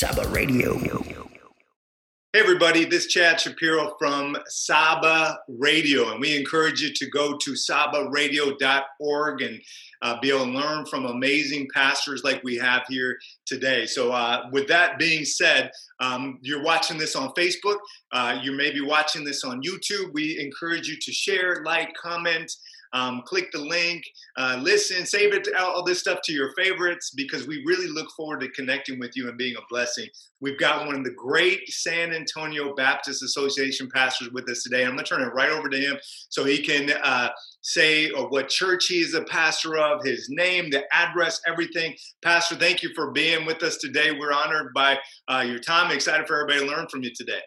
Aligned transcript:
Saba 0.00 0.26
Radio. 0.30 0.78
Hey, 0.78 2.40
everybody, 2.40 2.86
this 2.86 3.04
is 3.04 3.12
Chad 3.12 3.38
Shapiro 3.38 3.96
from 3.98 4.34
Saba 4.46 5.40
Radio, 5.46 6.10
and 6.10 6.18
we 6.18 6.34
encourage 6.38 6.80
you 6.80 6.90
to 6.94 7.10
go 7.10 7.36
to 7.36 7.50
sabaradio.org 7.50 9.42
and 9.42 9.60
uh, 10.00 10.18
be 10.22 10.30
able 10.30 10.46
to 10.46 10.52
learn 10.52 10.86
from 10.86 11.04
amazing 11.04 11.68
pastors 11.74 12.24
like 12.24 12.42
we 12.42 12.56
have 12.56 12.80
here 12.88 13.18
today. 13.44 13.84
So, 13.84 14.10
uh, 14.10 14.48
with 14.50 14.68
that 14.68 14.98
being 14.98 15.26
said, 15.26 15.70
um, 15.98 16.38
you're 16.40 16.64
watching 16.64 16.96
this 16.96 17.14
on 17.14 17.34
Facebook, 17.34 17.76
uh, 18.10 18.38
you 18.42 18.52
may 18.52 18.70
be 18.70 18.80
watching 18.80 19.22
this 19.22 19.44
on 19.44 19.60
YouTube. 19.60 20.14
We 20.14 20.40
encourage 20.40 20.88
you 20.88 20.96
to 20.98 21.12
share, 21.12 21.62
like, 21.62 21.92
comment. 21.92 22.50
Um, 22.92 23.22
click 23.24 23.52
the 23.52 23.58
link, 23.58 24.02
uh, 24.36 24.58
listen, 24.60 25.06
save 25.06 25.32
it, 25.32 25.48
all 25.56 25.84
this 25.84 26.00
stuff 26.00 26.20
to 26.24 26.32
your 26.32 26.52
favorites 26.54 27.12
because 27.14 27.46
we 27.46 27.62
really 27.64 27.88
look 27.88 28.10
forward 28.16 28.40
to 28.40 28.48
connecting 28.48 28.98
with 28.98 29.16
you 29.16 29.28
and 29.28 29.38
being 29.38 29.56
a 29.56 29.60
blessing. 29.68 30.06
We've 30.40 30.58
got 30.58 30.86
one 30.86 30.96
of 30.96 31.04
the 31.04 31.12
great 31.12 31.68
San 31.68 32.12
Antonio 32.12 32.74
Baptist 32.74 33.22
Association 33.22 33.88
pastors 33.92 34.30
with 34.30 34.48
us 34.48 34.62
today. 34.62 34.84
I'm 34.84 34.94
going 34.94 35.04
to 35.04 35.04
turn 35.04 35.22
it 35.22 35.34
right 35.34 35.50
over 35.50 35.68
to 35.68 35.78
him 35.78 35.98
so 36.30 36.44
he 36.44 36.62
can 36.62 36.90
uh, 37.02 37.28
say 37.62 38.10
uh, 38.10 38.24
what 38.24 38.48
church 38.48 38.86
he 38.86 39.00
is 39.00 39.14
a 39.14 39.22
pastor 39.22 39.76
of, 39.76 40.02
his 40.02 40.28
name, 40.30 40.70
the 40.70 40.84
address, 40.92 41.40
everything. 41.46 41.94
Pastor, 42.22 42.56
thank 42.56 42.82
you 42.82 42.90
for 42.94 43.12
being 43.12 43.46
with 43.46 43.62
us 43.62 43.76
today. 43.76 44.12
We're 44.12 44.32
honored 44.32 44.72
by 44.74 44.98
uh, 45.28 45.44
your 45.46 45.58
time. 45.58 45.90
Excited 45.90 46.26
for 46.26 46.40
everybody 46.40 46.66
to 46.66 46.74
learn 46.74 46.88
from 46.88 47.02
you 47.02 47.10
today. 47.14 47.40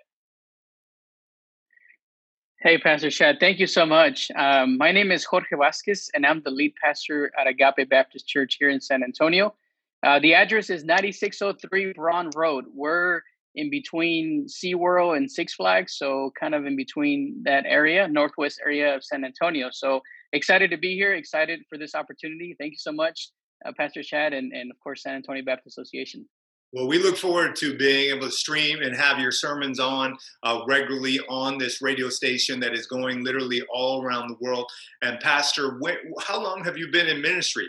Hey, 2.63 2.77
Pastor 2.77 3.11
Chad, 3.11 3.41
thank 3.41 3.59
you 3.59 3.67
so 3.67 3.85
much. 3.85 4.31
Um, 4.37 4.77
my 4.77 4.93
name 4.93 5.11
is 5.11 5.25
Jorge 5.25 5.57
Vasquez, 5.59 6.09
and 6.13 6.25
I'm 6.25 6.41
the 6.43 6.49
lead 6.49 6.73
pastor 6.81 7.29
at 7.37 7.45
Agape 7.45 7.89
Baptist 7.89 8.25
Church 8.25 8.55
here 8.57 8.69
in 8.69 8.79
San 8.79 9.03
Antonio. 9.03 9.53
Uh, 10.01 10.19
the 10.19 10.33
address 10.33 10.69
is 10.69 10.85
9603 10.85 11.91
Braun 11.91 12.29
Road. 12.33 12.63
We're 12.73 13.19
in 13.55 13.69
between 13.69 14.47
SeaWorld 14.47 15.17
and 15.17 15.29
Six 15.29 15.55
Flags, 15.55 15.97
so 15.97 16.31
kind 16.39 16.55
of 16.55 16.65
in 16.65 16.77
between 16.77 17.41
that 17.43 17.65
area, 17.67 18.07
northwest 18.07 18.61
area 18.65 18.95
of 18.95 19.03
San 19.03 19.25
Antonio. 19.25 19.67
So 19.69 19.99
excited 20.31 20.71
to 20.71 20.77
be 20.77 20.95
here, 20.95 21.15
excited 21.15 21.63
for 21.67 21.77
this 21.77 21.93
opportunity. 21.93 22.55
Thank 22.57 22.71
you 22.71 22.79
so 22.79 22.93
much, 22.93 23.31
uh, 23.65 23.73
Pastor 23.77 24.03
Chad, 24.03 24.31
and, 24.31 24.53
and 24.53 24.71
of 24.71 24.79
course, 24.79 25.03
San 25.03 25.15
Antonio 25.15 25.43
Baptist 25.43 25.77
Association. 25.77 26.29
Well, 26.73 26.87
we 26.87 26.97
look 26.97 27.17
forward 27.17 27.55
to 27.57 27.77
being 27.77 28.09
able 28.09 28.25
to 28.25 28.31
stream 28.31 28.81
and 28.81 28.95
have 28.95 29.19
your 29.19 29.31
sermons 29.31 29.79
on 29.79 30.17
uh, 30.41 30.61
regularly 30.67 31.19
on 31.29 31.59
this 31.59 31.83
radio 31.83 32.09
station 32.09 32.59
that 32.61 32.73
is 32.73 32.87
going 32.87 33.23
literally 33.23 33.61
all 33.71 34.03
around 34.03 34.29
the 34.29 34.37
world. 34.41 34.65
And 35.03 35.19
Pastor, 35.19 35.77
when, 35.79 35.97
how 36.19 36.41
long 36.41 36.63
have 36.63 36.75
you 36.75 36.87
been 36.91 37.07
in 37.07 37.21
ministry? 37.21 37.67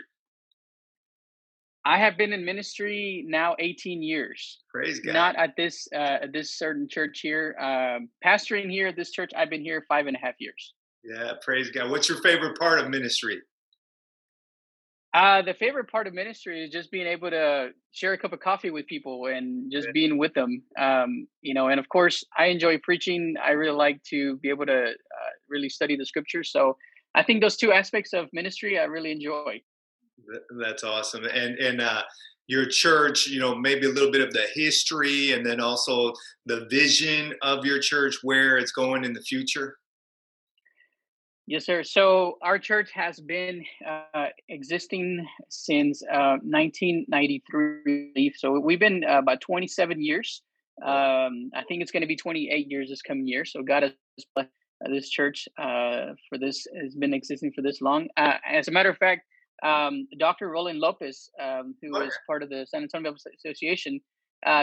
I 1.85 1.99
have 1.99 2.17
been 2.17 2.33
in 2.33 2.43
ministry 2.43 3.23
now 3.27 3.55
18 3.59 4.01
years. 4.01 4.63
Praise 4.73 4.99
God. 4.99 5.13
Not 5.13 5.35
at 5.35 5.55
this 5.55 5.87
uh, 5.93 6.17
at 6.23 6.33
this 6.33 6.57
certain 6.57 6.87
church 6.89 7.19
here. 7.21 7.55
Um, 7.59 8.09
pastoring 8.25 8.71
here 8.71 8.87
at 8.87 8.95
this 8.95 9.11
church, 9.11 9.29
I've 9.37 9.51
been 9.51 9.61
here 9.61 9.85
five 9.87 10.07
and 10.07 10.17
a 10.17 10.19
half 10.19 10.33
years. 10.39 10.73
Yeah, 11.03 11.33
praise 11.43 11.69
God. 11.69 11.91
What's 11.91 12.09
your 12.09 12.19
favorite 12.21 12.57
part 12.57 12.79
of 12.79 12.89
ministry? 12.89 13.39
Uh, 15.15 15.41
the 15.41 15.53
favorite 15.53 15.89
part 15.89 16.07
of 16.07 16.13
ministry 16.13 16.61
is 16.61 16.69
just 16.69 16.91
being 16.91 17.07
able 17.07 17.29
to 17.29 17.69
share 17.93 18.11
a 18.11 18.17
cup 18.17 18.33
of 18.33 18.41
coffee 18.41 18.69
with 18.69 18.85
people 18.85 19.27
and 19.27 19.71
just 19.71 19.87
being 19.93 20.17
with 20.17 20.33
them. 20.33 20.61
Um, 20.77 21.25
you 21.41 21.53
know, 21.53 21.69
and 21.69 21.79
of 21.79 21.87
course, 21.87 22.21
I 22.37 22.47
enjoy 22.47 22.79
preaching. 22.79 23.35
I 23.41 23.51
really 23.51 23.77
like 23.77 24.03
to 24.09 24.35
be 24.39 24.49
able 24.49 24.65
to 24.65 24.83
uh, 24.83 25.31
really 25.47 25.69
study 25.69 25.95
the 25.95 26.05
scriptures. 26.05 26.51
So 26.51 26.75
I 27.15 27.23
think 27.23 27.41
those 27.41 27.55
two 27.55 27.71
aspects 27.71 28.11
of 28.11 28.27
ministry 28.33 28.77
I 28.77 28.83
really 28.83 29.13
enjoy. 29.13 29.61
That's 30.61 30.83
awesome. 30.83 31.23
And 31.23 31.57
and 31.59 31.79
uh, 31.79 32.01
your 32.47 32.65
church, 32.65 33.25
you 33.25 33.39
know, 33.39 33.55
maybe 33.55 33.85
a 33.85 33.91
little 33.91 34.11
bit 34.11 34.19
of 34.19 34.33
the 34.33 34.47
history, 34.53 35.31
and 35.31 35.45
then 35.45 35.61
also 35.61 36.11
the 36.45 36.67
vision 36.69 37.33
of 37.41 37.63
your 37.63 37.79
church, 37.79 38.17
where 38.21 38.57
it's 38.57 38.73
going 38.73 39.05
in 39.05 39.13
the 39.13 39.21
future. 39.21 39.77
Yes, 41.47 41.65
sir. 41.67 41.83
So 41.83 42.39
our 42.41 42.57
church 42.57 42.91
has 42.93 43.19
been 43.19 43.63
uh, 43.87 44.29
existing 44.49 45.27
since 45.49 46.01
uh, 46.11 46.37
1993. 46.41 48.33
So 48.35 48.59
we've 48.59 48.79
been 48.79 49.03
uh, 49.07 49.19
about 49.19 49.41
27 49.41 50.03
years. 50.03 50.41
Um, 50.83 51.51
I 51.55 51.63
think 51.67 51.83
it's 51.83 51.91
going 51.91 52.01
to 52.01 52.07
be 52.07 52.15
28 52.15 52.67
years 52.67 52.89
this 52.89 53.03
coming 53.03 53.27
year. 53.27 53.45
So 53.45 53.61
God 53.61 53.83
has 53.83 53.91
blessed 54.33 54.49
uh, 54.83 54.89
this 54.89 55.07
church 55.09 55.47
uh, 55.59 56.13
for 56.27 56.39
this 56.39 56.65
has 56.81 56.95
been 56.95 57.13
existing 57.13 57.51
for 57.55 57.61
this 57.61 57.79
long. 57.79 58.07
Uh, 58.17 58.37
as 58.49 58.67
a 58.67 58.71
matter 58.71 58.89
of 58.89 58.97
fact, 58.97 59.21
um, 59.63 60.07
Dr. 60.17 60.49
Roland 60.49 60.79
Lopez, 60.79 61.29
um, 61.41 61.75
who 61.79 61.91
was 61.91 62.11
part 62.25 62.41
of 62.41 62.49
the 62.49 62.65
San 62.67 62.81
Antonio 62.81 63.13
Association, 63.37 64.01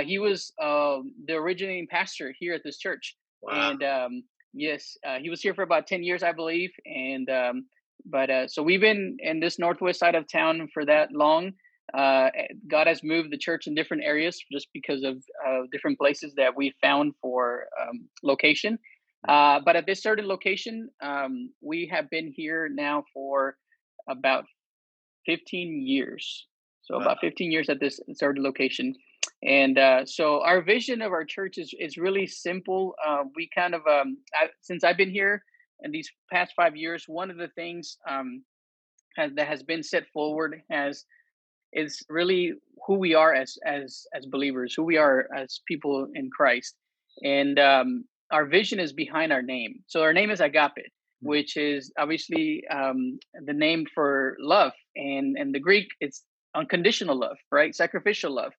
he 0.03 0.19
was 0.19 0.53
the 0.59 1.35
originating 1.35 1.87
pastor 1.89 2.35
here 2.41 2.55
at 2.55 2.63
this 2.65 2.79
church. 2.79 3.17
Wow. 3.41 3.71
And 3.71 3.83
um, 3.83 4.23
Yes, 4.53 4.97
uh, 5.07 5.19
he 5.19 5.31
was 5.31 5.41
here 5.41 5.55
for 5.55 5.63
about 5.63 5.87
ten 5.87 6.03
years, 6.03 6.23
I 6.23 6.33
believe, 6.33 6.71
and 6.85 7.29
um, 7.31 7.67
but 8.05 8.31
uh, 8.31 8.49
so 8.49 8.63
we've 8.63 8.81
been 8.81 9.17
in 9.21 9.41
this 9.41 9.59
northwest 9.59 10.01
side 10.01 10.15
of 10.15 10.27
town 10.29 10.69
for 10.73 10.85
that 10.85 11.13
long. 11.13 11.53
Uh, 11.97 12.31
eh, 12.35 12.47
God 12.69 12.87
has 12.87 13.03
moved 13.03 13.31
the 13.31 13.39
church 13.39 13.67
in 13.67 13.75
different 13.75 14.03
areas 14.05 14.43
just 14.51 14.69
because 14.73 15.03
of 15.05 15.17
uh, 15.47 15.63
different 15.71 15.99
places 15.99 16.35
that 16.37 16.57
we 16.57 16.75
found 16.81 17.15
for 17.21 17.65
um, 17.81 18.09
location. 18.23 18.79
Uh, 19.29 19.61
but 19.65 19.77
at 19.77 19.87
this 19.87 20.03
certain 20.03 20.27
location, 20.27 20.89
um, 21.01 21.51
we 21.61 21.89
have 21.93 22.11
been 22.11 22.33
here 22.35 22.69
now 22.69 23.05
for 23.13 23.57
about 24.09 24.45
15 25.27 25.87
years. 25.87 26.47
So 26.83 26.97
wow. 26.97 27.03
about 27.03 27.19
15 27.21 27.53
years 27.53 27.69
at 27.69 27.79
this 27.79 28.01
certain 28.15 28.43
location. 28.43 28.95
And 29.43 29.77
uh, 29.77 30.07
so 30.07 30.43
our 30.43 30.63
vision 30.63 31.03
of 31.03 31.13
our 31.13 31.25
church 31.25 31.59
is, 31.59 31.75
is 31.79 31.97
really 31.97 32.27
simple. 32.27 32.95
Uh, 33.05 33.25
we 33.35 33.49
kind 33.55 33.75
of, 33.75 33.81
um, 33.87 34.19
I, 34.35 34.47
since 34.61 34.85
I've 34.85 34.97
been 34.97 35.11
here 35.11 35.43
in 35.83 35.91
these 35.91 36.09
past 36.33 36.53
five 36.57 36.77
years, 36.77 37.05
one 37.09 37.31
of 37.31 37.37
the 37.37 37.49
things 37.49 37.99
um, 38.09 38.45
has, 39.17 39.33
that 39.35 39.49
has 39.49 39.63
been 39.63 39.83
set 39.83 40.05
forward 40.13 40.63
has 40.71 41.05
is 41.73 42.05
really 42.09 42.53
who 42.87 42.97
we 42.97 43.15
are 43.15 43.35
as 43.35 43.57
as 43.65 44.05
as 44.15 44.27
believers, 44.27 44.75
who 44.77 44.83
we 44.83 44.99
are 44.99 45.27
as 45.35 45.61
people 45.67 46.07
in 46.15 46.29
Christ, 46.31 46.75
and 47.23 47.59
um, 47.59 48.05
our 48.31 48.45
vision 48.45 48.79
is 48.79 48.93
behind 48.93 49.33
our 49.33 49.43
name. 49.43 49.81
So 49.87 50.03
our 50.03 50.13
name 50.13 50.31
is 50.31 50.41
Agape, 50.41 50.77
mm-hmm. 50.77 51.29
which 51.29 51.57
is 51.57 51.91
obviously 51.99 52.63
um, 52.71 53.19
the 53.47 53.55
name 53.55 53.87
for 53.95 54.37
love, 54.39 54.73
and 54.97 55.37
and 55.39 55.55
the 55.55 55.61
Greek 55.61 55.89
it's 56.01 56.23
unconditional 56.55 57.19
love, 57.19 57.39
right? 57.51 57.75
Sacrificial 57.75 58.35
love 58.35 58.53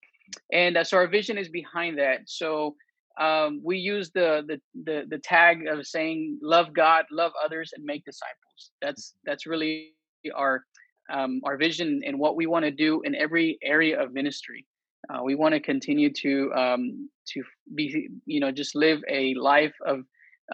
and 0.51 0.77
uh, 0.77 0.83
so 0.83 0.97
our 0.97 1.07
vision 1.07 1.37
is 1.37 1.49
behind 1.49 1.97
that. 1.99 2.21
So 2.25 2.75
um, 3.19 3.61
we 3.63 3.77
use 3.77 4.11
the, 4.11 4.43
the, 4.47 4.59
the 4.83 5.03
the 5.09 5.19
tag 5.19 5.67
of 5.67 5.85
saying 5.85 6.39
love 6.41 6.73
god 6.73 7.05
love 7.11 7.31
others 7.43 7.71
and 7.75 7.83
make 7.83 8.03
disciples. 8.05 8.71
That's 8.81 9.15
that's 9.25 9.45
really 9.45 9.93
our 10.35 10.63
um, 11.11 11.41
our 11.43 11.57
vision 11.57 12.01
and 12.05 12.17
what 12.17 12.35
we 12.35 12.47
want 12.47 12.65
to 12.65 12.71
do 12.71 13.01
in 13.03 13.15
every 13.15 13.59
area 13.61 14.01
of 14.01 14.13
ministry. 14.13 14.65
Uh, 15.13 15.21
we 15.23 15.35
want 15.35 15.53
to 15.53 15.59
continue 15.59 16.11
to 16.11 16.51
um, 16.53 17.09
to 17.27 17.43
be 17.75 18.09
you 18.25 18.39
know 18.39 18.51
just 18.51 18.75
live 18.75 19.01
a 19.09 19.33
life 19.35 19.75
of 19.85 19.99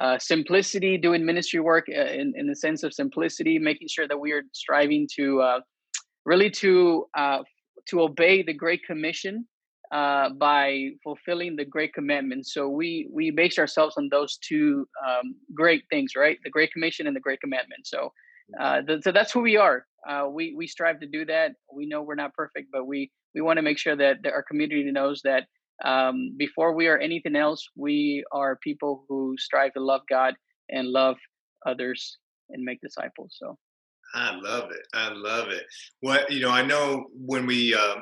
uh, 0.01 0.17
simplicity 0.19 0.97
doing 0.97 1.25
ministry 1.25 1.59
work 1.59 1.85
uh, 1.89 2.01
in, 2.01 2.33
in 2.35 2.47
the 2.47 2.55
sense 2.55 2.83
of 2.83 2.93
simplicity 2.93 3.57
making 3.57 3.87
sure 3.87 4.07
that 4.07 4.19
we 4.19 4.31
are 4.31 4.43
striving 4.53 5.07
to 5.15 5.41
uh, 5.41 5.59
really 6.25 6.49
to 6.49 7.05
uh, 7.17 7.39
to 7.87 8.01
obey 8.01 8.43
the 8.43 8.53
great 8.53 8.81
commission 8.85 9.47
uh, 9.91 10.29
by 10.29 10.89
fulfilling 11.03 11.55
the 11.55 11.65
great 11.65 11.93
commandment. 11.93 12.47
So 12.47 12.69
we 12.69 13.09
we 13.11 13.31
base 13.31 13.57
ourselves 13.57 13.95
on 13.97 14.09
those 14.09 14.37
two 14.37 14.87
um, 15.05 15.35
great 15.53 15.83
things, 15.89 16.15
right? 16.15 16.37
The 16.43 16.49
Great 16.49 16.71
Commission 16.71 17.07
and 17.07 17.15
the 17.15 17.19
Great 17.21 17.41
Commandment. 17.41 17.87
So, 17.87 18.13
uh, 18.59 18.81
the, 18.85 19.01
so 19.03 19.11
that's 19.11 19.31
who 19.31 19.41
we 19.41 19.57
are. 19.57 19.85
Uh, 20.07 20.27
we 20.29 20.53
we 20.55 20.67
strive 20.67 20.99
to 20.99 21.07
do 21.07 21.25
that. 21.25 21.53
We 21.73 21.85
know 21.85 22.01
we're 22.01 22.15
not 22.15 22.33
perfect, 22.33 22.69
but 22.71 22.85
we 22.85 23.11
we 23.33 23.41
want 23.41 23.57
to 23.57 23.63
make 23.63 23.77
sure 23.77 23.95
that, 23.95 24.17
that 24.23 24.33
our 24.33 24.43
community 24.43 24.91
knows 24.91 25.21
that 25.23 25.45
um, 25.83 26.35
before 26.37 26.73
we 26.73 26.87
are 26.87 26.97
anything 26.97 27.35
else, 27.35 27.67
we 27.75 28.23
are 28.31 28.57
people 28.57 29.05
who 29.07 29.35
strive 29.37 29.73
to 29.73 29.79
love 29.79 30.01
God 30.09 30.35
and 30.69 30.87
love 30.87 31.17
others 31.65 32.17
and 32.49 32.63
make 32.63 32.81
disciples. 32.81 33.35
So. 33.39 33.57
I 34.15 34.35
love 34.35 34.71
it. 34.71 34.81
I 34.93 35.09
love 35.13 35.49
it. 35.49 35.65
What 35.99 36.31
you 36.31 36.39
know, 36.39 36.49
I 36.49 36.63
know 36.63 37.05
when 37.13 37.45
we 37.45 37.75
uh, 37.75 37.97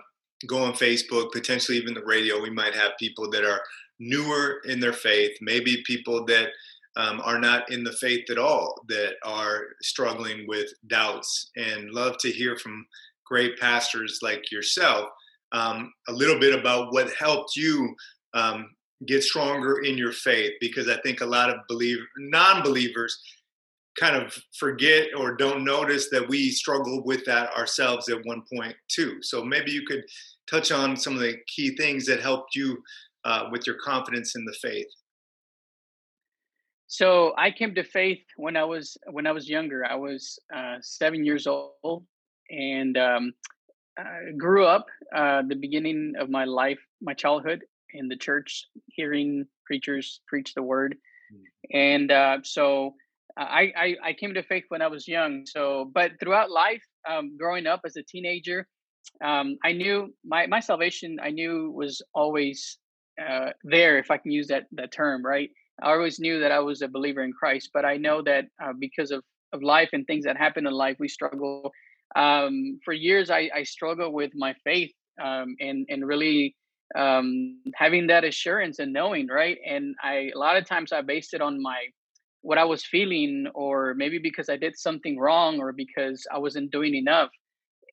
go 0.45 0.63
on 0.63 0.74
Facebook, 0.74 1.31
potentially 1.31 1.78
even 1.78 1.94
the 1.94 2.06
radio, 2.06 2.42
we 2.42 2.51
might 2.51 2.75
have 2.75 2.92
people 3.00 3.30
that 3.31 3.44
are 3.44 3.62
newer 4.00 4.62
in 4.66 4.80
their 4.80 4.94
faith, 4.94 5.36
maybe 5.42 5.84
people 5.86 6.25
that 6.25 6.50
um, 6.95 7.22
are 7.24 7.39
not 7.39 7.72
in 7.72 7.84
the 7.84 7.94
faith 7.94 8.30
at 8.30 8.38
all, 8.38 8.81
that 8.88 9.16
are 9.24 9.62
struggling 9.81 10.45
with 10.48 10.69
doubts, 10.88 11.51
and 11.56 11.92
love 11.92 12.18
to 12.19 12.31
hear 12.31 12.57
from 12.57 12.86
great 13.25 13.57
pastors 13.60 14.19
like 14.22 14.51
yourself 14.51 15.10
um, 15.51 15.92
a 16.07 16.13
little 16.13 16.39
bit 16.39 16.57
about 16.57 16.94
what 16.94 17.12
helped 17.13 17.56
you 17.56 17.95
um, 18.34 18.69
get 19.06 19.24
stronger 19.24 19.80
in 19.80 19.98
your 19.98 20.12
faith, 20.12 20.54
because 20.60 20.89
I 20.89 20.98
think 21.01 21.22
a 21.22 21.25
lot 21.25 21.50
of 21.50 21.57
believer, 21.69 22.04
non-believers 22.18 23.19
kind 23.99 24.15
of 24.15 24.38
forget 24.59 25.07
or 25.17 25.35
don't 25.35 25.63
notice 25.63 26.09
that 26.11 26.27
we 26.27 26.49
struggle 26.49 27.03
with 27.03 27.25
that 27.25 27.51
ourselves 27.57 28.09
at 28.09 28.23
one 28.25 28.44
point 28.53 28.75
too. 28.88 29.17
So 29.21 29.44
maybe 29.44 29.71
you 29.71 29.85
could 29.85 30.03
touch 30.49 30.71
on 30.71 30.95
some 30.95 31.13
of 31.13 31.19
the 31.19 31.35
key 31.47 31.75
things 31.75 32.05
that 32.05 32.21
helped 32.21 32.55
you 32.55 32.77
uh, 33.25 33.49
with 33.51 33.65
your 33.65 33.77
confidence 33.83 34.35
in 34.35 34.45
the 34.45 34.55
faith. 34.61 34.88
So 36.88 37.33
I 37.38 37.51
came 37.51 37.75
to 37.75 37.83
faith 37.83 38.23
when 38.38 38.55
I 38.55 38.63
was 38.63 38.97
when 39.11 39.27
I 39.27 39.33
was 39.33 39.49
younger. 39.49 39.85
I 39.85 39.95
was 39.95 40.39
uh, 40.55 40.77
seven 40.81 41.25
years 41.25 41.45
old 41.45 42.05
and 42.50 42.97
um, 42.97 43.33
grew 44.38 44.65
up 44.65 44.85
uh, 45.13 45.41
the 45.47 45.55
beginning 45.55 46.13
of 46.17 46.29
my 46.29 46.45
life, 46.45 46.79
my 47.01 47.13
childhood 47.13 47.63
in 47.93 48.07
the 48.07 48.15
church, 48.15 48.67
hearing 48.88 49.45
preachers 49.65 50.21
preach 50.27 50.53
the 50.53 50.63
word, 50.63 50.95
mm. 51.33 51.77
and 51.77 52.11
uh, 52.11 52.38
so 52.43 52.93
I, 53.38 53.72
I, 53.78 53.95
I 54.04 54.13
came 54.13 54.34
to 54.34 54.44
faith 54.44 54.66
when 54.69 54.81
I 54.81 54.88
was 54.88 55.07
young. 55.07 55.45
So, 55.45 55.89
but 55.94 56.12
throughout 56.19 56.51
life, 56.51 56.84
um, 57.10 57.38
growing 57.38 57.68
up 57.68 57.81
as 57.86 57.95
a 57.95 58.04
teenager, 58.04 58.68
um, 59.24 59.57
I 59.63 59.72
knew 59.72 60.13
my 60.25 60.48
my 60.48 60.60
salvation. 60.60 61.18
I 61.22 61.30
knew 61.30 61.72
was 61.72 62.01
always 62.13 62.78
uh, 63.22 63.51
there, 63.63 63.98
if 63.98 64.12
I 64.12 64.18
can 64.18 64.31
use 64.31 64.48
that 64.48 64.66
that 64.74 64.92
term, 64.92 65.25
right? 65.25 65.50
I 65.81 65.92
always 65.92 66.19
knew 66.19 66.39
that 66.39 66.51
I 66.51 66.60
was 66.60 66.81
a 66.81 66.88
believer 66.88 67.24
in 67.24 67.31
Christ, 67.31 67.69
but 67.74 67.86
I 67.86 67.98
know 67.98 68.22
that 68.24 68.45
uh, 68.63 68.74
because 68.78 69.12
of 69.12 69.24
of 69.54 69.63
life 69.63 69.89
and 69.94 70.06
things 70.06 70.25
that 70.25 70.38
happen 70.38 70.68
in 70.68 70.74
life, 70.74 70.98
we 71.00 71.07
struggle. 71.07 71.72
Um, 72.16 72.80
for 72.84 72.94
years, 72.94 73.30
I, 73.30 73.50
I 73.54 73.63
struggled 73.63 74.13
with 74.13 74.31
my 74.36 74.54
faith 74.63 74.92
um, 75.24 75.56
and 75.60 75.86
and 75.89 76.06
really 76.06 76.56
um, 76.95 77.62
having 77.75 78.07
that 78.07 78.24
assurance 78.24 78.80
and 78.80 78.94
knowing, 78.94 79.28
right? 79.28 79.57
And 79.66 79.95
I 80.04 80.31
a 80.36 80.38
lot 80.38 80.57
of 80.57 80.66
times 80.66 80.92
I 80.92 81.01
based 81.01 81.34
it 81.34 81.42
on 81.42 81.62
my 81.62 81.88
what 82.47 82.57
I 82.57 82.63
was 82.63 82.85
feeling, 82.85 83.47
or 83.53 83.94
maybe 83.94 84.19
because 84.19 84.47
I 84.47 84.55
did 84.55 84.79
something 84.79 85.19
wrong, 85.19 85.59
or 85.59 85.73
because 85.73 86.25
I 86.33 86.38
wasn't 86.38 86.71
doing 86.71 86.95
enough. 86.95 87.29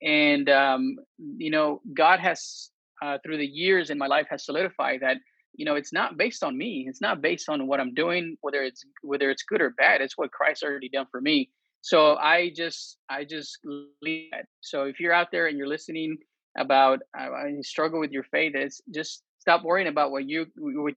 And 0.01 0.49
um, 0.49 0.95
you 1.17 1.51
know, 1.51 1.81
God 1.93 2.21
has 2.21 2.69
uh, 3.03 3.17
through 3.21 3.39
the 3.39 3.51
years 3.63 3.89
in 3.89 3.97
my 3.97 4.07
life 4.07 4.27
has 4.29 4.45
solidified 4.45 5.01
that 5.01 5.17
you 5.55 5.65
know 5.65 5.75
it's 5.75 5.91
not 5.91 6.15
based 6.15 6.41
on 6.41 6.57
me. 6.57 6.85
It's 6.87 7.01
not 7.01 7.21
based 7.21 7.49
on 7.49 7.67
what 7.67 7.81
I'm 7.81 7.93
doing, 7.93 8.37
whether 8.39 8.63
it's 8.63 8.81
whether 9.01 9.29
it's 9.29 9.43
good 9.43 9.61
or 9.61 9.71
bad. 9.71 9.99
It's 9.99 10.17
what 10.17 10.31
Christ 10.31 10.63
already 10.63 10.87
done 10.87 11.07
for 11.11 11.19
me. 11.19 11.49
So 11.81 12.15
I 12.15 12.53
just 12.55 12.97
I 13.09 13.25
just 13.25 13.59
leave 14.01 14.29
that. 14.31 14.45
So 14.61 14.83
if 14.83 15.01
you're 15.01 15.17
out 15.19 15.31
there 15.33 15.47
and 15.47 15.57
you're 15.57 15.75
listening 15.75 16.17
about 16.57 16.99
uh, 17.19 17.27
struggle 17.61 17.99
with 17.99 18.11
your 18.11 18.23
faith, 18.23 18.53
it's 18.55 18.81
just 18.89 19.21
stop 19.39 19.63
worrying 19.63 19.89
about 19.89 20.11
what 20.11 20.29
you 20.29 20.45
what 20.57 20.93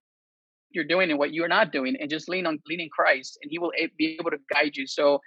you're 0.70 0.85
doing 0.85 1.11
and 1.11 1.19
what 1.19 1.32
you're 1.32 1.49
not 1.49 1.73
doing 1.73 1.97
and 1.99 2.11
just 2.11 2.29
lean 2.29 2.47
on 2.47 2.59
leaning 2.69 2.88
christ 2.91 3.38
and 3.43 3.50
he 3.50 3.59
will 3.59 3.73
be 3.97 4.17
able 4.20 4.31
to 4.31 4.38
guide 4.53 4.76
you. 4.76 4.87
So 4.87 5.20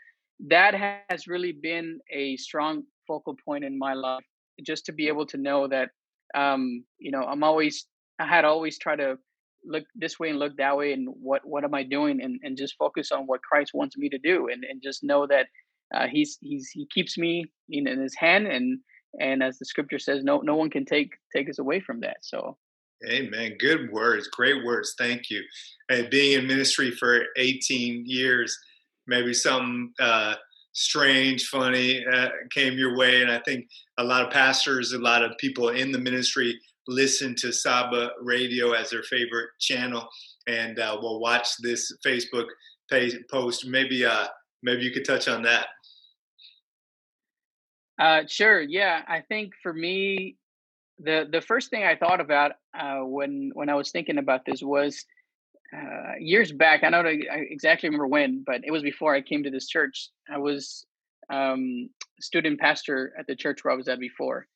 that 0.49 0.73
has 1.09 1.27
really 1.27 1.51
been 1.51 1.99
a 2.11 2.37
strong 2.37 2.83
focal 3.07 3.35
point 3.45 3.63
in 3.63 3.77
my 3.77 3.93
life 3.93 4.23
just 4.65 4.85
to 4.85 4.91
be 4.91 5.07
able 5.07 5.25
to 5.25 5.37
know 5.37 5.67
that 5.67 5.89
um 6.35 6.83
you 6.99 7.11
know 7.11 7.23
i'm 7.23 7.43
always 7.43 7.87
i 8.19 8.25
had 8.25 8.45
always 8.45 8.77
tried 8.79 8.97
to 8.97 9.17
look 9.65 9.83
this 9.95 10.19
way 10.19 10.29
and 10.29 10.39
look 10.39 10.55
that 10.57 10.75
way 10.77 10.93
and 10.93 11.07
what 11.21 11.41
what 11.45 11.63
am 11.63 11.73
i 11.73 11.83
doing 11.83 12.21
and, 12.21 12.39
and 12.43 12.57
just 12.57 12.75
focus 12.77 13.11
on 13.11 13.25
what 13.25 13.41
christ 13.41 13.71
wants 13.73 13.97
me 13.97 14.07
to 14.09 14.17
do 14.19 14.47
and, 14.51 14.63
and 14.63 14.81
just 14.83 15.03
know 15.03 15.27
that 15.27 15.47
uh, 15.93 16.07
he's 16.07 16.37
he's 16.41 16.69
he 16.69 16.87
keeps 16.87 17.17
me 17.17 17.45
in, 17.69 17.87
in 17.87 17.99
his 17.99 18.15
hand 18.15 18.47
and 18.47 18.79
and 19.19 19.43
as 19.43 19.57
the 19.57 19.65
scripture 19.65 19.99
says 19.99 20.23
no 20.23 20.39
no 20.39 20.55
one 20.55 20.69
can 20.69 20.85
take 20.85 21.11
take 21.35 21.49
us 21.49 21.59
away 21.59 21.79
from 21.79 21.99
that. 22.01 22.17
So 22.21 22.57
Amen. 23.09 23.55
Good 23.59 23.91
words. 23.91 24.27
Great 24.27 24.63
words. 24.63 24.95
Thank 24.97 25.29
you. 25.29 25.43
And 25.89 26.09
being 26.09 26.39
in 26.39 26.47
ministry 26.47 26.91
for 26.91 27.25
18 27.37 28.03
years, 28.05 28.57
maybe 29.07 29.33
something 29.33 29.91
uh, 29.99 30.35
strange, 30.73 31.47
funny 31.47 32.05
uh, 32.05 32.29
came 32.51 32.77
your 32.77 32.95
way. 32.95 33.21
And 33.21 33.31
I 33.31 33.39
think 33.39 33.67
a 33.97 34.03
lot 34.03 34.25
of 34.25 34.31
pastors, 34.31 34.93
a 34.93 34.99
lot 34.99 35.23
of 35.23 35.37
people 35.37 35.69
in 35.69 35.91
the 35.91 35.99
ministry 35.99 36.59
listen 36.87 37.35
to 37.35 37.51
Saba 37.51 38.11
Radio 38.21 38.73
as 38.73 38.89
their 38.89 39.03
favorite 39.03 39.49
channel 39.59 40.07
and 40.47 40.79
uh, 40.79 40.97
will 41.01 41.19
watch 41.19 41.47
this 41.61 41.91
Facebook 42.05 42.47
post. 43.29 43.65
Maybe, 43.67 44.05
uh, 44.05 44.27
maybe 44.63 44.83
you 44.83 44.91
could 44.91 45.05
touch 45.05 45.27
on 45.27 45.41
that. 45.43 45.67
Uh, 47.99 48.23
sure. 48.27 48.61
Yeah. 48.61 49.03
I 49.07 49.21
think 49.21 49.53
for 49.61 49.73
me, 49.73 50.37
the 51.03 51.27
the 51.31 51.41
first 51.41 51.69
thing 51.69 51.83
I 51.83 51.95
thought 51.95 52.21
about 52.21 52.53
uh, 52.77 52.99
when 52.99 53.51
when 53.53 53.69
I 53.69 53.75
was 53.75 53.91
thinking 53.91 54.17
about 54.17 54.45
this 54.45 54.61
was 54.61 55.05
uh, 55.75 56.13
years 56.19 56.51
back. 56.51 56.83
I 56.83 56.89
don't 56.89 57.07
exactly 57.07 57.89
remember 57.89 58.07
when, 58.07 58.43
but 58.45 58.61
it 58.63 58.71
was 58.71 58.83
before 58.83 59.15
I 59.15 59.21
came 59.21 59.43
to 59.43 59.49
this 59.49 59.67
church. 59.67 60.09
I 60.31 60.37
was 60.37 60.85
um, 61.29 61.89
student 62.19 62.59
pastor 62.59 63.13
at 63.17 63.27
the 63.27 63.35
church 63.35 63.63
where 63.63 63.73
I 63.73 63.77
was 63.77 63.87
at 63.87 63.99
before, 63.99 64.47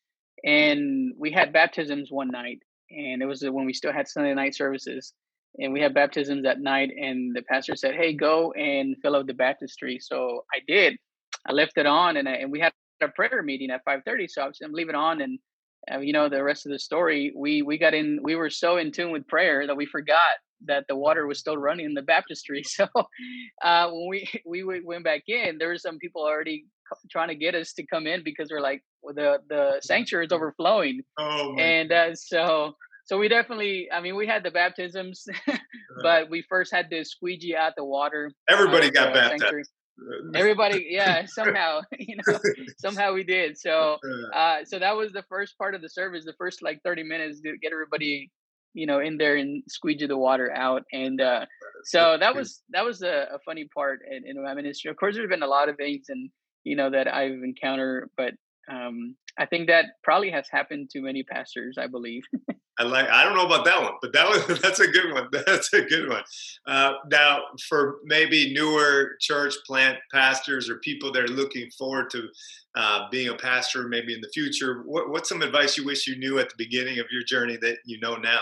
and 0.44 1.14
we 1.18 1.30
had 1.30 1.52
baptisms 1.52 2.10
one 2.10 2.28
night, 2.28 2.60
and 2.90 3.22
it 3.22 3.26
was 3.26 3.42
when 3.42 3.66
we 3.66 3.72
still 3.72 3.92
had 3.92 4.08
Sunday 4.08 4.34
night 4.34 4.54
services, 4.54 5.12
and 5.58 5.72
we 5.72 5.80
had 5.80 5.94
baptisms 5.94 6.44
that 6.44 6.60
night. 6.60 6.90
And 6.90 7.34
the 7.34 7.42
pastor 7.42 7.76
said, 7.76 7.94
"Hey, 7.94 8.12
go 8.12 8.52
and 8.52 8.96
fill 9.02 9.16
out 9.16 9.26
the 9.26 9.34
baptistry." 9.34 9.98
So 10.00 10.44
I 10.54 10.60
did. 10.66 10.96
I 11.46 11.52
left 11.52 11.78
it 11.78 11.86
on, 11.86 12.16
and 12.16 12.28
I, 12.28 12.32
and 12.32 12.52
we 12.52 12.60
had 12.60 12.72
a 13.02 13.08
prayer 13.08 13.42
meeting 13.42 13.70
at 13.70 13.84
five 13.84 14.02
thirty. 14.04 14.28
So 14.28 14.42
I 14.42 14.48
was, 14.48 14.58
I'm 14.62 14.72
leaving 14.72 14.94
on 14.94 15.20
and 15.20 15.38
you 16.00 16.12
know 16.12 16.28
the 16.28 16.42
rest 16.42 16.66
of 16.66 16.72
the 16.72 16.78
story 16.78 17.32
we 17.36 17.62
we 17.62 17.78
got 17.78 17.94
in 17.94 18.18
we 18.22 18.34
were 18.34 18.50
so 18.50 18.76
in 18.76 18.90
tune 18.92 19.12
with 19.12 19.26
prayer 19.26 19.66
that 19.66 19.76
we 19.76 19.86
forgot 19.86 20.36
that 20.64 20.84
the 20.88 20.96
water 20.96 21.26
was 21.26 21.38
still 21.38 21.56
running 21.56 21.86
in 21.86 21.94
the 21.94 22.02
baptistry. 22.02 22.62
So 22.76 22.86
uh, 23.62 23.90
when 23.90 24.08
we 24.08 24.28
we 24.46 24.80
went 24.80 25.04
back 25.04 25.22
in 25.28 25.58
there 25.58 25.68
were 25.68 25.78
some 25.78 25.98
people 25.98 26.22
already 26.22 26.66
trying 27.10 27.28
to 27.28 27.34
get 27.34 27.54
us 27.54 27.72
to 27.74 27.86
come 27.86 28.06
in 28.06 28.22
because 28.22 28.50
we're 28.50 28.60
like 28.60 28.82
well, 29.02 29.14
the 29.14 29.38
the 29.48 29.80
sanctuary 29.82 30.26
is 30.26 30.32
overflowing. 30.32 31.02
Oh 31.18 31.56
and 31.58 31.92
uh, 31.92 32.14
so 32.14 32.74
so 33.06 33.16
we 33.18 33.28
definitely 33.28 33.88
i 33.92 34.00
mean 34.00 34.16
we 34.16 34.26
had 34.26 34.42
the 34.42 34.50
baptisms 34.50 35.24
uh-huh. 35.48 35.56
but 36.02 36.28
we 36.28 36.42
first 36.42 36.74
had 36.74 36.90
to 36.90 37.04
squeegee 37.04 37.56
out 37.56 37.72
the 37.76 37.84
water 37.84 38.30
everybody 38.48 38.90
got 38.90 39.14
baptized 39.14 39.70
everybody 40.34 40.86
yeah 40.90 41.24
somehow 41.26 41.80
you 41.98 42.16
know 42.16 42.38
somehow 42.78 43.12
we 43.12 43.24
did. 43.24 43.58
So 43.58 43.98
uh 44.34 44.58
so 44.64 44.78
that 44.78 44.96
was 44.96 45.12
the 45.12 45.24
first 45.28 45.56
part 45.58 45.74
of 45.74 45.82
the 45.82 45.88
service 45.88 46.24
the 46.24 46.34
first 46.38 46.62
like 46.62 46.80
30 46.84 47.02
minutes 47.02 47.40
to 47.40 47.56
get 47.58 47.72
everybody 47.72 48.30
you 48.74 48.86
know 48.86 49.00
in 49.00 49.16
there 49.16 49.36
and 49.36 49.62
squeegee 49.68 50.06
the 50.06 50.18
water 50.18 50.52
out. 50.52 50.82
And 50.92 51.20
uh 51.20 51.46
so 51.84 52.16
that 52.18 52.34
was 52.34 52.62
that 52.70 52.84
was 52.84 53.02
a, 53.02 53.28
a 53.34 53.38
funny 53.44 53.68
part 53.74 54.00
in, 54.10 54.22
in 54.26 54.42
my 54.42 54.54
ministry. 54.54 54.90
Of 54.90 54.96
course 54.96 55.14
there's 55.14 55.28
been 55.28 55.42
a 55.42 55.46
lot 55.46 55.68
of 55.68 55.76
things 55.76 56.06
and 56.08 56.30
you 56.66 56.76
know 56.76 56.90
that 56.90 57.06
i've 57.12 57.44
encountered 57.44 58.10
but 58.16 58.32
um 58.70 59.14
i 59.38 59.46
think 59.46 59.68
that 59.68 59.86
probably 60.02 60.30
has 60.30 60.46
happened 60.50 60.90
to 60.90 61.00
many 61.00 61.22
pastors 61.22 61.76
i 61.80 61.86
believe 61.86 62.24
I 62.78 62.82
like. 62.82 63.08
I 63.08 63.24
don't 63.24 63.34
know 63.34 63.46
about 63.46 63.64
that 63.64 63.82
one, 63.82 63.92
but 64.02 64.12
that 64.12 64.28
was 64.28 64.60
that's 64.62 64.80
a 64.80 64.86
good 64.86 65.12
one. 65.12 65.28
That's 65.46 65.72
a 65.72 65.82
good 65.82 66.08
one. 66.08 66.22
Uh, 66.66 66.94
now, 67.10 67.42
for 67.68 67.96
maybe 68.04 68.52
newer 68.52 69.16
church 69.20 69.54
plant 69.66 69.98
pastors 70.12 70.68
or 70.68 70.76
people 70.78 71.10
that 71.12 71.22
are 71.22 71.28
looking 71.28 71.70
forward 71.70 72.10
to 72.10 72.28
uh, 72.74 73.08
being 73.10 73.28
a 73.28 73.34
pastor, 73.34 73.88
maybe 73.88 74.14
in 74.14 74.20
the 74.20 74.28
future, 74.34 74.82
what, 74.84 75.10
what's 75.10 75.28
some 75.28 75.42
advice 75.42 75.76
you 75.76 75.84
wish 75.84 76.06
you 76.06 76.18
knew 76.18 76.38
at 76.38 76.48
the 76.48 76.54
beginning 76.58 76.98
of 76.98 77.06
your 77.10 77.22
journey 77.22 77.56
that 77.56 77.78
you 77.86 77.98
know 78.00 78.16
now? 78.16 78.40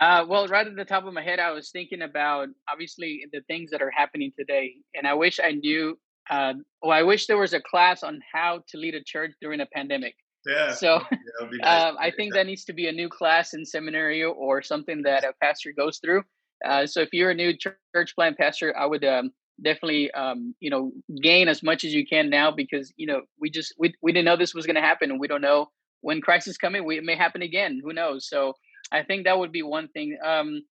Uh, 0.00 0.24
well, 0.28 0.48
right 0.48 0.66
at 0.66 0.74
the 0.74 0.84
top 0.84 1.04
of 1.04 1.14
my 1.14 1.22
head, 1.22 1.38
I 1.38 1.52
was 1.52 1.70
thinking 1.70 2.02
about 2.02 2.48
obviously 2.68 3.24
the 3.32 3.42
things 3.42 3.70
that 3.70 3.82
are 3.82 3.92
happening 3.92 4.32
today, 4.36 4.74
and 4.94 5.06
I 5.06 5.14
wish 5.14 5.38
I 5.42 5.52
knew. 5.52 5.98
Uh, 6.28 6.54
well, 6.82 6.92
I 6.92 7.02
wish 7.02 7.26
there 7.26 7.38
was 7.38 7.52
a 7.52 7.60
class 7.60 8.02
on 8.02 8.20
how 8.32 8.62
to 8.68 8.78
lead 8.78 8.94
a 8.94 9.04
church 9.04 9.32
during 9.40 9.60
a 9.60 9.66
pandemic 9.66 10.14
yeah. 10.46 10.72
So 10.72 11.00
yeah, 11.10 11.48
nice. 11.60 11.82
um, 11.82 11.96
I 12.00 12.10
think 12.10 12.34
that 12.34 12.46
needs 12.46 12.64
to 12.66 12.72
be 12.72 12.88
a 12.88 12.92
new 12.92 13.08
class 13.08 13.54
in 13.54 13.64
seminary 13.64 14.22
or 14.24 14.62
something 14.62 15.02
that 15.02 15.24
a 15.24 15.32
pastor 15.40 15.72
goes 15.76 15.98
through. 15.98 16.22
Uh, 16.64 16.86
so 16.86 17.00
if 17.00 17.10
you're 17.12 17.30
a 17.30 17.34
new 17.34 17.54
church 17.56 18.14
plant 18.14 18.38
pastor, 18.38 18.76
I 18.76 18.86
would 18.86 19.04
um, 19.04 19.30
definitely 19.62 20.10
um, 20.12 20.54
you 20.60 20.70
know 20.70 20.92
gain 21.22 21.48
as 21.48 21.62
much 21.62 21.84
as 21.84 21.94
you 21.94 22.06
can 22.06 22.30
now 22.30 22.50
because 22.50 22.92
you 22.96 23.06
know 23.06 23.22
we 23.40 23.50
just 23.50 23.74
we 23.78 23.94
we 24.02 24.12
didn't 24.12 24.26
know 24.26 24.36
this 24.36 24.54
was 24.54 24.66
going 24.66 24.76
to 24.76 24.82
happen 24.82 25.10
and 25.10 25.20
we 25.20 25.28
don't 25.28 25.42
know 25.42 25.68
when 26.00 26.20
crisis 26.20 26.52
is 26.52 26.58
coming. 26.58 26.84
We, 26.84 26.98
it 26.98 27.04
may 27.04 27.16
happen 27.16 27.42
again. 27.42 27.80
Who 27.82 27.92
knows? 27.92 28.28
So 28.28 28.54
I 28.92 29.02
think 29.02 29.24
that 29.24 29.38
would 29.38 29.52
be 29.52 29.62
one 29.62 29.88
thing. 29.88 30.18
Um, 30.24 30.62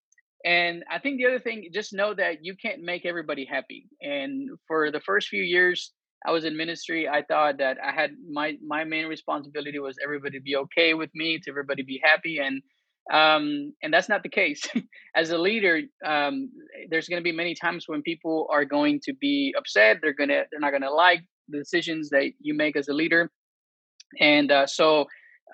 and 0.45 0.83
I 0.91 0.99
think 0.99 1.17
the 1.17 1.25
other 1.25 1.39
thing, 1.39 1.69
just 1.73 1.93
know 1.93 2.13
that 2.13 2.43
you 2.43 2.55
can't 2.55 2.83
make 2.83 3.05
everybody 3.05 3.45
happy. 3.45 3.87
And 4.01 4.49
for 4.67 4.91
the 4.91 4.99
first 4.99 5.29
few 5.29 5.41
years, 5.41 5.91
I 6.25 6.31
was 6.31 6.45
in 6.45 6.55
ministry, 6.55 7.07
I 7.07 7.23
thought 7.23 7.57
that 7.57 7.77
I 7.83 7.91
had 7.91 8.11
my 8.29 8.57
my 8.65 8.83
main 8.83 9.07
responsibility 9.07 9.79
was 9.79 9.97
everybody 10.03 10.39
be 10.39 10.55
okay 10.55 10.93
with 10.93 11.09
me, 11.13 11.39
to 11.39 11.49
everybody 11.49 11.83
be 11.83 12.01
happy, 12.03 12.39
and 12.39 12.61
um, 13.11 13.73
and 13.83 13.93
that's 13.93 14.09
not 14.09 14.23
the 14.23 14.29
case. 14.29 14.63
As 15.15 15.31
a 15.31 15.37
leader, 15.37 15.81
um, 16.05 16.49
there's 16.89 17.07
going 17.07 17.19
to 17.19 17.23
be 17.23 17.35
many 17.35 17.55
times 17.55 17.85
when 17.87 18.01
people 18.01 18.47
are 18.51 18.65
going 18.65 19.01
to 19.03 19.13
be 19.13 19.53
upset. 19.57 19.97
They're 20.01 20.13
gonna 20.13 20.43
they're 20.49 20.59
not 20.59 20.71
going 20.71 20.83
to 20.83 20.93
like 20.93 21.23
the 21.49 21.57
decisions 21.57 22.09
that 22.09 22.31
you 22.39 22.53
make 22.53 22.75
as 22.77 22.87
a 22.87 22.93
leader, 22.93 23.29
and 24.19 24.51
uh, 24.51 24.65
so 24.65 25.05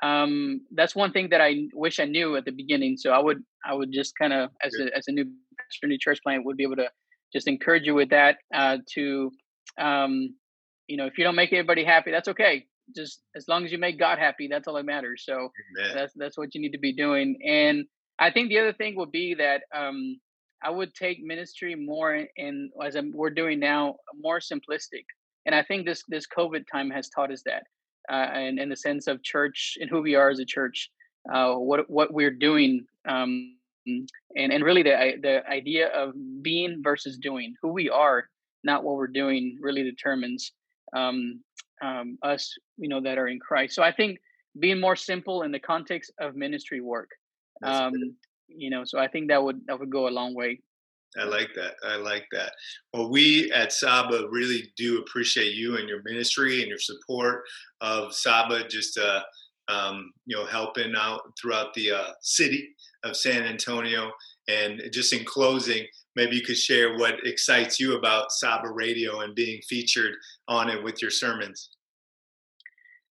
um, 0.01 0.61
that's 0.71 0.95
one 0.95 1.11
thing 1.11 1.29
that 1.29 1.41
I 1.41 1.67
wish 1.73 1.99
I 1.99 2.05
knew 2.05 2.35
at 2.35 2.45
the 2.45 2.51
beginning. 2.51 2.97
So 2.97 3.11
I 3.11 3.19
would 3.19 3.43
I 3.65 3.73
would 3.73 3.91
just 3.91 4.13
kind 4.17 4.33
of 4.33 4.51
as 4.63 4.73
a 4.79 4.95
as 4.95 5.07
a 5.07 5.11
new 5.11 5.25
pastor, 5.57 5.87
new 5.87 5.97
church 5.97 6.19
plant 6.23 6.45
would 6.45 6.57
be 6.57 6.63
able 6.63 6.77
to 6.77 6.89
just 7.33 7.47
encourage 7.47 7.85
you 7.85 7.95
with 7.95 8.09
that 8.09 8.37
uh, 8.53 8.77
to, 8.93 9.31
um, 9.79 10.35
you 10.89 10.97
know, 10.97 11.05
if 11.05 11.17
you 11.17 11.23
don't 11.23 11.35
make 11.35 11.53
everybody 11.53 11.85
happy, 11.85 12.11
that's 12.11 12.27
okay. 12.27 12.65
Just 12.95 13.21
as 13.35 13.47
long 13.47 13.63
as 13.63 13.71
you 13.71 13.77
make 13.77 13.99
God 13.99 14.17
happy, 14.17 14.47
that's 14.47 14.67
all 14.67 14.73
that 14.73 14.85
matters. 14.85 15.23
So 15.23 15.33
Amen. 15.33 15.95
that's 15.95 16.13
that's 16.15 16.37
what 16.37 16.55
you 16.55 16.61
need 16.61 16.71
to 16.71 16.79
be 16.79 16.93
doing. 16.93 17.37
And 17.45 17.85
I 18.17 18.31
think 18.31 18.49
the 18.49 18.57
other 18.57 18.73
thing 18.73 18.95
would 18.95 19.11
be 19.11 19.35
that 19.35 19.61
um, 19.73 20.19
I 20.63 20.71
would 20.71 20.93
take 20.95 21.23
ministry 21.23 21.75
more 21.75 22.25
in 22.35 22.71
as 22.83 22.95
I'm, 22.95 23.11
we're 23.13 23.29
doing 23.29 23.59
now, 23.59 23.95
more 24.19 24.39
simplistic. 24.39 25.05
And 25.45 25.53
I 25.53 25.61
think 25.63 25.85
this 25.85 26.03
this 26.09 26.25
COVID 26.27 26.63
time 26.71 26.89
has 26.89 27.09
taught 27.09 27.31
us 27.31 27.43
that, 27.45 27.63
uh, 28.11 28.29
and 28.33 28.59
in 28.59 28.67
the 28.69 28.75
sense 28.75 29.05
of 29.05 29.23
church 29.23 29.77
and 29.79 29.89
who 29.89 30.01
we 30.01 30.15
are 30.15 30.29
as 30.31 30.39
a 30.39 30.45
church, 30.45 30.89
uh, 31.31 31.53
what 31.53 31.87
what 31.87 32.11
we're 32.11 32.31
doing, 32.49 32.85
um, 33.07 33.55
and 33.85 34.51
and 34.51 34.63
really 34.63 34.83
the 34.83 35.13
the 35.21 35.47
idea 35.47 35.87
of 35.89 36.13
being 36.41 36.81
versus 36.83 37.17
doing, 37.19 37.53
who 37.61 37.69
we 37.71 37.89
are, 37.89 38.27
not 38.63 38.83
what 38.83 38.95
we're 38.95 39.07
doing, 39.07 39.57
really 39.61 39.83
determines 39.83 40.51
um, 40.95 41.41
um, 41.81 42.17
us, 42.23 42.53
you 42.77 42.89
know, 42.89 43.01
that 43.01 43.17
are 43.17 43.27
in 43.27 43.39
Christ. 43.39 43.75
So 43.75 43.83
I 43.83 43.91
think 43.91 44.19
being 44.59 44.79
more 44.79 44.95
simple 44.95 45.43
in 45.43 45.51
the 45.51 45.59
context 45.59 46.11
of 46.19 46.35
ministry 46.35 46.81
work 46.81 47.09
um, 47.63 47.93
you 48.47 48.69
know, 48.69 48.83
so 48.85 48.99
I 48.99 49.07
think 49.07 49.29
that 49.29 49.43
would 49.43 49.61
that 49.67 49.79
would 49.79 49.89
go 49.89 50.07
a 50.07 50.09
long 50.09 50.33
way. 50.33 50.59
I 51.19 51.23
like 51.23 51.49
that. 51.55 51.73
I 51.83 51.95
like 51.95 52.25
that. 52.31 52.53
Well, 52.93 53.09
we 53.09 53.51
at 53.51 53.73
Saba 53.73 54.27
really 54.29 54.71
do 54.77 54.99
appreciate 54.99 55.55
you 55.55 55.77
and 55.77 55.89
your 55.89 56.01
ministry 56.03 56.59
and 56.59 56.69
your 56.69 56.77
support 56.77 57.43
of 57.81 58.13
Saba, 58.13 58.67
just 58.67 58.97
uh, 58.97 59.21
um, 59.67 60.11
you 60.25 60.37
know, 60.37 60.45
helping 60.45 60.93
out 60.95 61.21
throughout 61.39 61.73
the 61.73 61.91
uh, 61.91 62.11
city 62.21 62.69
of 63.03 63.17
San 63.17 63.43
Antonio. 63.43 64.11
And 64.47 64.81
just 64.91 65.13
in 65.13 65.25
closing, 65.25 65.85
maybe 66.15 66.35
you 66.35 66.41
could 66.41 66.57
share 66.57 66.97
what 66.97 67.25
excites 67.25 67.79
you 67.79 67.97
about 67.97 68.31
Saba 68.31 68.69
Radio 68.69 69.19
and 69.21 69.35
being 69.35 69.61
featured 69.67 70.15
on 70.47 70.69
it 70.69 70.83
with 70.83 71.01
your 71.01 71.11
sermons. 71.11 71.69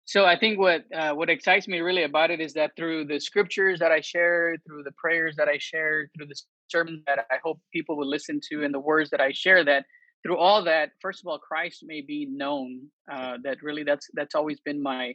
So 0.06 0.24
I 0.24 0.40
think 0.40 0.58
what 0.58 0.86
uh, 0.96 1.14
what 1.14 1.30
excites 1.30 1.68
me 1.68 1.82
really 1.82 2.04
about 2.04 2.32
it 2.32 2.40
is 2.40 2.54
that 2.54 2.72
through 2.78 3.06
the 3.06 3.20
scriptures 3.20 3.80
that 3.80 3.92
I 3.92 4.00
share, 4.00 4.56
through 4.66 4.84
the 4.84 4.94
prayers 4.94 5.36
that 5.36 5.50
I 5.50 5.58
share, 5.58 6.10
through 6.16 6.28
the 6.28 6.42
sermons 6.70 7.04
that 7.08 7.26
I 7.30 7.36
hope 7.44 7.60
people 7.74 7.98
will 7.98 8.08
listen 8.08 8.40
to, 8.50 8.64
and 8.64 8.74
the 8.74 8.80
words 8.80 9.10
that 9.10 9.20
I 9.20 9.34
share, 9.34 9.66
that 9.66 9.84
through 10.24 10.38
all 10.38 10.64
that, 10.64 10.92
first 11.02 11.22
of 11.22 11.28
all, 11.28 11.38
Christ 11.38 11.84
may 11.86 12.00
be 12.00 12.26
known. 12.26 12.88
Uh, 13.12 13.38
that 13.44 13.62
really 13.62 13.84
that's 13.84 14.08
that's 14.14 14.34
always 14.34 14.62
been 14.62 14.82
my 14.82 15.14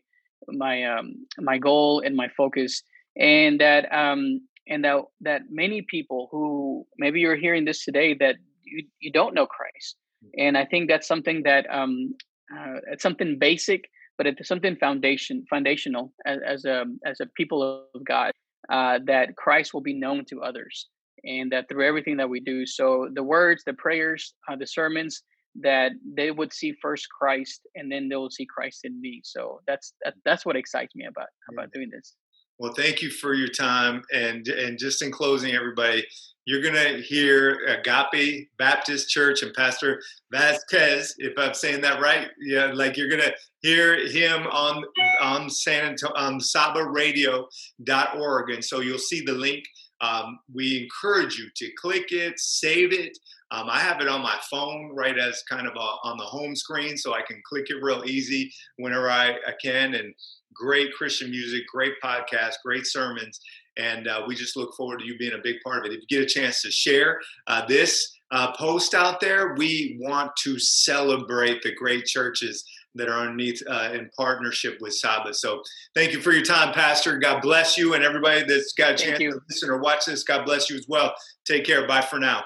my 0.48 0.84
um, 0.84 1.26
my 1.38 1.56
goal 1.56 2.02
and 2.04 2.14
my 2.14 2.28
focus, 2.36 2.82
and 3.16 3.58
that 3.62 3.90
um, 3.94 4.42
and 4.68 4.84
that 4.84 5.02
that 5.20 5.42
many 5.50 5.82
people 5.82 6.28
who 6.30 6.86
maybe 6.98 7.20
you're 7.20 7.36
hearing 7.36 7.64
this 7.64 7.84
today 7.84 8.14
that 8.14 8.36
you 8.64 8.84
you 9.00 9.12
don't 9.12 9.34
know 9.34 9.46
Christ, 9.46 9.96
mm. 10.24 10.30
and 10.38 10.56
I 10.56 10.64
think 10.64 10.88
that's 10.88 11.08
something 11.08 11.42
that 11.44 11.66
um, 11.70 12.14
uh, 12.54 12.80
it's 12.90 13.02
something 13.02 13.38
basic 13.38 13.88
but 14.18 14.26
it's 14.26 14.48
something 14.48 14.76
foundation 14.76 15.44
foundational 15.48 16.12
as, 16.26 16.38
as 16.46 16.64
a 16.64 16.84
as 17.04 17.20
a 17.20 17.26
people 17.36 17.86
of 17.94 18.04
God 18.04 18.32
uh, 18.70 18.98
that 19.06 19.36
Christ 19.36 19.74
will 19.74 19.80
be 19.80 19.94
known 19.94 20.24
to 20.26 20.42
others, 20.42 20.88
and 21.24 21.50
that 21.52 21.68
through 21.68 21.86
everything 21.86 22.16
that 22.18 22.28
we 22.28 22.40
do. 22.40 22.66
So 22.66 23.08
the 23.12 23.22
words, 23.22 23.64
the 23.64 23.74
prayers, 23.74 24.34
uh, 24.48 24.56
the 24.56 24.66
sermons, 24.66 25.22
that 25.60 25.92
they 26.16 26.30
would 26.30 26.52
see 26.52 26.72
first 26.80 27.08
Christ, 27.10 27.62
and 27.74 27.90
then 27.90 28.08
they 28.08 28.16
will 28.16 28.30
see 28.30 28.46
Christ 28.46 28.80
in 28.84 29.00
me. 29.00 29.20
So 29.24 29.60
that's 29.66 29.94
that, 30.04 30.14
that's 30.24 30.46
what 30.46 30.56
excites 30.56 30.94
me 30.94 31.06
about 31.06 31.28
about 31.52 31.72
doing 31.72 31.90
this. 31.90 32.14
Well, 32.62 32.72
thank 32.74 33.02
you 33.02 33.10
for 33.10 33.34
your 33.34 33.48
time, 33.48 34.04
and 34.14 34.46
and 34.46 34.78
just 34.78 35.02
in 35.02 35.10
closing, 35.10 35.52
everybody, 35.52 36.06
you're 36.44 36.62
going 36.62 36.76
to 36.76 37.02
hear 37.02 37.58
Agape 37.66 38.50
Baptist 38.56 39.08
Church 39.08 39.42
and 39.42 39.52
Pastor 39.52 40.00
Vasquez, 40.30 41.16
if 41.18 41.36
I'm 41.36 41.54
saying 41.54 41.80
that 41.80 42.00
right. 42.00 42.28
Yeah, 42.40 42.66
like 42.66 42.96
you're 42.96 43.08
going 43.08 43.22
to 43.22 43.34
hear 43.62 44.06
him 44.06 44.46
on 44.46 44.84
on 45.20 45.50
San 45.50 45.86
Antonio 45.86 46.14
on 46.14 46.38
sabaradio.org, 46.38 48.50
and 48.50 48.64
so 48.64 48.78
you'll 48.78 48.98
see 48.98 49.22
the 49.22 49.32
link. 49.32 49.64
Um, 50.00 50.38
we 50.54 50.84
encourage 50.84 51.38
you 51.38 51.48
to 51.56 51.68
click 51.80 52.12
it, 52.12 52.38
save 52.38 52.92
it. 52.92 53.18
Um, 53.50 53.68
I 53.68 53.80
have 53.80 54.00
it 54.00 54.06
on 54.08 54.22
my 54.22 54.38
phone 54.50 54.92
right 54.94 55.18
as 55.18 55.42
kind 55.50 55.66
of 55.66 55.74
a, 55.74 55.88
on 56.04 56.16
the 56.16 56.24
home 56.24 56.54
screen, 56.54 56.96
so 56.96 57.12
I 57.12 57.22
can 57.22 57.42
click 57.44 57.70
it 57.70 57.82
real 57.82 58.04
easy 58.06 58.52
whenever 58.76 59.10
I, 59.10 59.32
I 59.32 59.52
can. 59.60 59.94
And 59.94 60.14
great 60.54 60.92
Christian 60.92 61.30
music, 61.30 61.62
great 61.72 61.94
podcast, 62.02 62.54
great 62.64 62.86
sermons. 62.86 63.40
And 63.76 64.06
uh, 64.06 64.22
we 64.26 64.34
just 64.34 64.56
look 64.56 64.74
forward 64.74 65.00
to 65.00 65.06
you 65.06 65.16
being 65.16 65.32
a 65.32 65.42
big 65.42 65.56
part 65.64 65.78
of 65.78 65.90
it. 65.90 65.94
If 65.94 66.02
you 66.02 66.18
get 66.18 66.22
a 66.22 66.26
chance 66.26 66.62
to 66.62 66.70
share 66.70 67.20
uh, 67.46 67.64
this 67.66 68.18
uh, 68.30 68.52
post 68.52 68.94
out 68.94 69.20
there, 69.20 69.54
we 69.54 69.96
want 70.00 70.32
to 70.44 70.58
celebrate 70.58 71.62
the 71.62 71.74
great 71.74 72.04
churches 72.04 72.64
that 72.94 73.08
are 73.08 73.20
underneath 73.20 73.62
uh, 73.68 73.90
in 73.94 74.10
partnership 74.16 74.76
with 74.80 74.94
Saba. 74.94 75.32
So 75.32 75.62
thank 75.94 76.12
you 76.12 76.20
for 76.20 76.32
your 76.32 76.44
time, 76.44 76.74
Pastor. 76.74 77.18
God 77.18 77.40
bless 77.40 77.78
you 77.78 77.94
and 77.94 78.04
everybody 78.04 78.42
that's 78.42 78.74
got 78.74 78.92
a 78.92 78.96
chance 78.96 79.18
to 79.18 79.40
listen 79.48 79.70
or 79.70 79.78
watch 79.78 80.04
this. 80.04 80.24
God 80.24 80.44
bless 80.44 80.68
you 80.68 80.76
as 80.76 80.86
well. 80.88 81.14
Take 81.46 81.64
care. 81.64 81.86
Bye 81.86 82.02
for 82.02 82.18
now. 82.18 82.42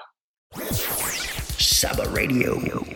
Saba 1.59 2.07
Radio. 2.09 2.86